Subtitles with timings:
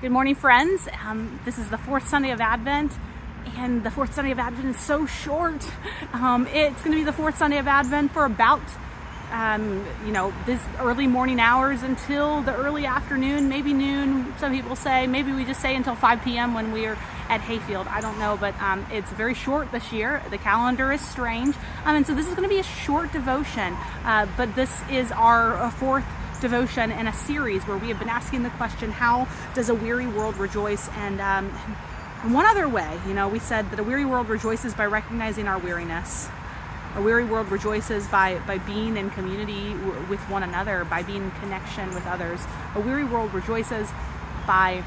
[0.00, 0.88] Good morning, friends.
[1.04, 2.90] Um, this is the fourth Sunday of Advent,
[3.58, 5.62] and the fourth Sunday of Advent is so short.
[6.14, 8.62] Um, it's going to be the fourth Sunday of Advent for about,
[9.30, 14.32] um, you know, this early morning hours until the early afternoon, maybe noon.
[14.38, 16.54] Some people say maybe we just say until 5 p.m.
[16.54, 16.96] when we are
[17.28, 17.86] at Hayfield.
[17.86, 20.22] I don't know, but um, it's very short this year.
[20.30, 21.54] The calendar is strange,
[21.84, 23.76] um, and so this is going to be a short devotion.
[24.06, 26.06] Uh, but this is our uh, fourth
[26.40, 30.06] devotion in a series where we have been asking the question how does a weary
[30.06, 30.88] world rejoice?
[30.96, 31.50] And um,
[32.32, 35.58] one other way you know we said that a weary world rejoices by recognizing our
[35.58, 36.28] weariness.
[36.96, 41.24] A weary world rejoices by by being in community w- with one another by being
[41.24, 42.40] in connection with others.
[42.74, 43.90] A weary world rejoices
[44.46, 44.82] by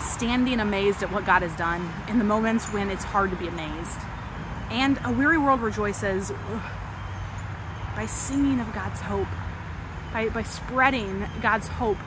[0.00, 3.48] standing amazed at what god has done in the moments when it's hard to be
[3.48, 3.98] amazed.
[4.70, 6.32] And a weary world rejoices
[7.96, 9.28] by singing of god's hope
[10.14, 11.98] by, by spreading God's hope,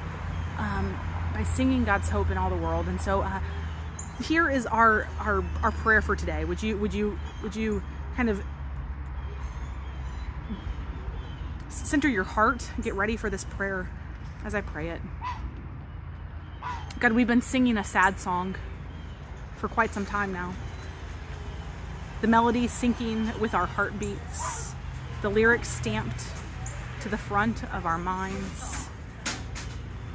[0.58, 0.98] um,
[1.34, 2.88] by singing God's hope in all the world.
[2.88, 3.42] And so uh,
[4.24, 6.46] here is our, our our prayer for today.
[6.46, 7.84] Would you would you would you
[8.16, 8.42] kind of
[11.70, 13.90] center your heart, get ready for this prayer
[14.44, 15.02] as I pray it.
[17.00, 18.56] God, we've been singing a sad song
[19.58, 20.54] for quite some time now.
[22.22, 24.74] The melody sinking with our heartbeats,
[25.22, 26.22] the lyrics stamped
[27.02, 28.90] to the front of our minds.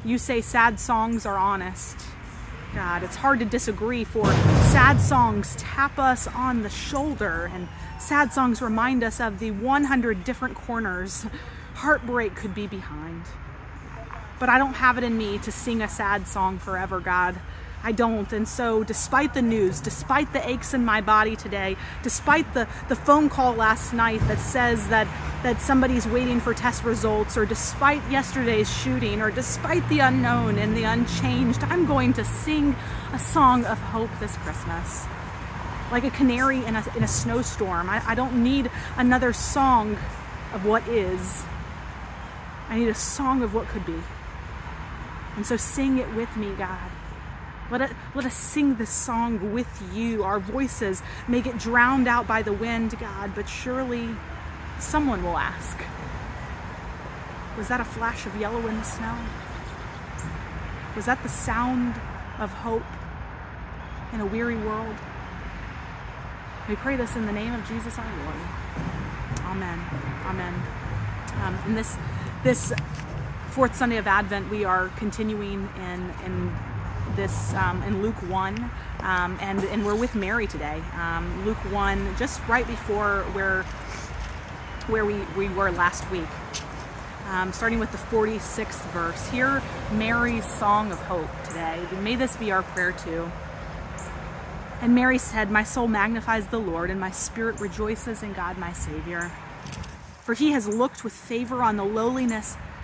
[0.05, 1.97] You say sad songs are honest.
[2.75, 4.25] God, it's hard to disagree, for
[4.71, 7.69] sad songs tap us on the shoulder, and
[8.01, 11.27] sad songs remind us of the 100 different corners
[11.75, 13.23] heartbreak could be behind.
[14.41, 17.37] But I don't have it in me to sing a sad song forever, God.
[17.85, 18.33] I don't.
[18.33, 22.95] And so, despite the news, despite the aches in my body today, despite the, the
[22.95, 25.09] phone call last night that says that,
[25.43, 30.77] that somebody's waiting for test results, or despite yesterday's shooting, or despite the unknown and
[30.77, 32.77] the unchanged, I'm going to sing
[33.13, 35.05] a song of hope this Christmas.
[35.91, 37.91] Like a canary in a, in a snowstorm.
[37.91, 39.99] I, I don't need another song
[40.55, 41.43] of what is,
[42.69, 44.01] I need a song of what could be.
[45.35, 46.91] And so, sing it with me, God.
[47.73, 50.25] Let, let us sing this song with you.
[50.25, 54.11] Our voices may get drowned out by the wind, God, but surely
[54.79, 55.79] someone will ask
[57.57, 59.17] Was that a flash of yellow in the snow?
[60.95, 61.95] Was that the sound
[62.39, 62.83] of hope
[64.13, 64.95] in a weary world?
[66.69, 68.37] We pray this in the name of Jesus our Lord.
[69.47, 69.81] Amen.
[70.27, 70.55] Amen.
[71.43, 71.97] Um, in this
[72.45, 72.73] this
[73.51, 76.55] fourth Sunday of Advent, we are continuing in in
[77.17, 78.71] this um, in Luke 1,
[79.01, 80.83] um, and, and we're with Mary today.
[80.95, 83.63] Um, Luke 1, just right before where,
[84.89, 86.29] where we, we were last week.
[87.29, 89.31] Um, starting with the 46th verse.
[89.31, 89.63] Hear
[89.93, 91.81] Mary's song of hope today.
[92.03, 93.31] May this be our prayer too.
[94.81, 98.73] And Mary said, My soul magnifies the Lord, and my spirit rejoices in God my
[98.73, 99.31] Savior.
[100.23, 102.57] For he has looked with favor on the lowliness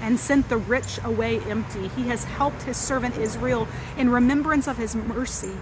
[0.00, 1.88] and sent the rich away empty.
[1.88, 5.56] He has helped his servant Israel in remembrance of his mercy,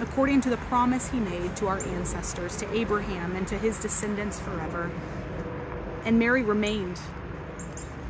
[0.00, 4.38] according to the promise he made to our ancestors, to Abraham and to his descendants
[4.38, 4.90] forever.
[6.04, 7.00] And Mary remained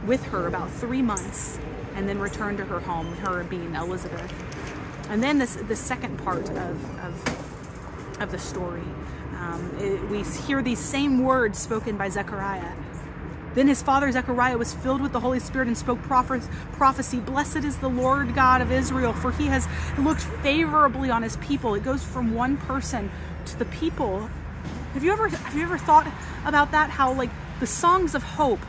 [0.06, 1.58] with her about three months
[1.94, 4.32] and then returned to her home, her being Elizabeth.
[5.08, 8.82] And then this, the second part of, of, of the story,
[9.36, 12.72] um, it, we hear these same words spoken by Zechariah
[13.54, 17.20] then his father Zechariah was filled with the Holy Spirit and spoke prophecy.
[17.20, 19.66] Blessed is the Lord God of Israel, for he has
[19.98, 21.74] looked favorably on his people.
[21.74, 23.10] It goes from one person
[23.46, 24.30] to the people.
[24.94, 26.06] Have you ever have you ever thought
[26.44, 26.90] about that?
[26.90, 27.30] How like
[27.60, 28.60] the songs of hope,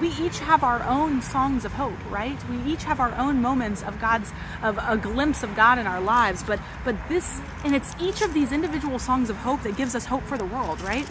[0.00, 2.38] we each have our own songs of hope, right?
[2.48, 4.32] We each have our own moments of God's
[4.62, 6.42] of a glimpse of God in our lives.
[6.42, 10.06] But but this and it's each of these individual songs of hope that gives us
[10.06, 11.06] hope for the world, right?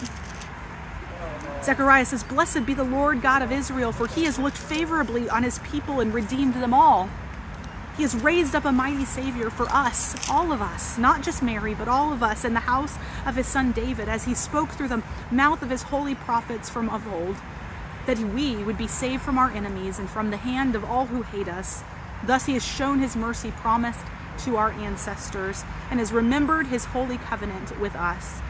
[1.62, 5.44] Zechariah says, Blessed be the Lord God of Israel, for he has looked favorably on
[5.44, 7.08] his people and redeemed them all.
[7.96, 11.74] He has raised up a mighty Savior for us, all of us, not just Mary,
[11.74, 14.88] but all of us in the house of his son David, as he spoke through
[14.88, 17.36] the mouth of his holy prophets from of old,
[18.06, 21.22] that we would be saved from our enemies and from the hand of all who
[21.22, 21.84] hate us.
[22.24, 24.06] Thus he has shown his mercy promised
[24.38, 28.40] to our ancestors and has remembered his holy covenant with us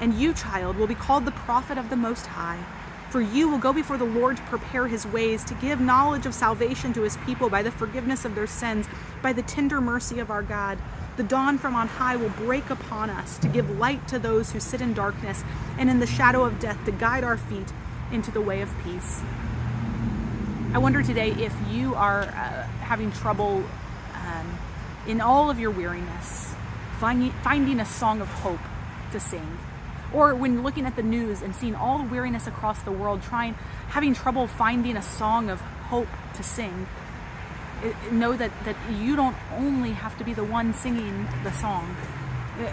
[0.00, 2.64] And you, child, will be called the prophet of the Most High.
[3.10, 6.34] For you will go before the Lord to prepare his ways, to give knowledge of
[6.34, 8.86] salvation to his people by the forgiveness of their sins,
[9.22, 10.78] by the tender mercy of our God.
[11.16, 14.60] The dawn from on high will break upon us to give light to those who
[14.60, 15.42] sit in darkness
[15.78, 17.72] and in the shadow of death to guide our feet
[18.12, 19.22] into the way of peace.
[20.74, 23.64] I wonder today if you are uh, having trouble
[24.14, 24.58] um,
[25.06, 26.54] in all of your weariness,
[27.00, 28.60] finding, finding a song of hope
[29.12, 29.58] to sing.
[30.12, 33.54] Or when looking at the news and seeing all the weariness across the world, trying,
[33.88, 36.86] having trouble finding a song of hope to sing,
[38.10, 41.96] know that, that you don't only have to be the one singing the song.
[42.58, 42.72] Eh, eh,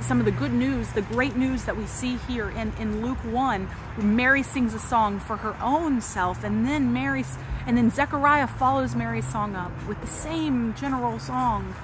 [0.00, 3.18] some of the good news, the great news that we see here in, in Luke
[3.18, 7.24] 1, Mary sings a song for her own self, and then Mary,
[7.66, 11.74] and then Zechariah follows Mary's song up with the same general song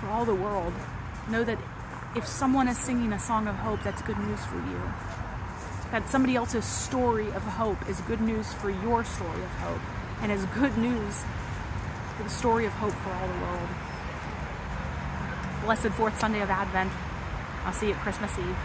[0.00, 0.72] for all the world.
[1.30, 1.58] Know that
[2.14, 4.82] if someone is singing a song of hope, that's good news for you.
[5.90, 9.80] That somebody else's story of hope is good news for your story of hope,
[10.20, 11.24] and is good news
[12.16, 13.68] for the story of hope for all the world.
[15.64, 16.92] Blessed fourth Sunday of Advent.
[17.64, 18.56] I'll see you at Christmas Eve.